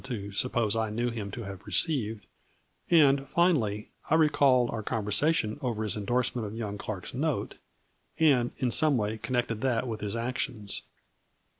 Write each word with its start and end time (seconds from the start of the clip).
127 0.03 0.31
to 0.31 0.35
suppose 0.35 0.75
I 0.75 0.89
knew 0.89 1.11
him 1.11 1.29
to 1.29 1.43
have 1.43 1.67
received, 1.67 2.25
and, 2.89 3.29
finally, 3.29 3.91
I 4.09 4.15
recalled 4.15 4.71
our 4.71 4.81
conversation 4.81 5.59
over 5.61 5.83
his 5.83 5.95
in 5.95 6.05
dorsement 6.07 6.47
of 6.47 6.55
young 6.55 6.79
Clark's 6.79 7.13
note, 7.13 7.59
and, 8.17 8.49
in 8.57 8.71
some 8.71 8.97
way, 8.97 9.19
connected 9.19 9.61
that 9.61 9.87
with 9.87 10.01
his 10.01 10.15
actions. 10.15 10.81